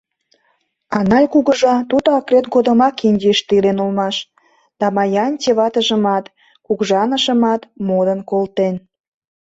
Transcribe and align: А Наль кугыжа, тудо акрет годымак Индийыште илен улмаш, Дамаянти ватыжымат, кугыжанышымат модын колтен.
А 0.97 0.99
Наль 1.09 1.27
кугыжа, 1.33 1.75
тудо 1.89 2.09
акрет 2.19 2.45
годымак 2.53 2.95
Индийыште 3.07 3.51
илен 3.57 3.77
улмаш, 3.83 4.15
Дамаянти 4.79 5.49
ватыжымат, 5.57 6.25
кугыжанышымат 6.65 7.61
модын 7.87 8.19
колтен. 8.29 8.75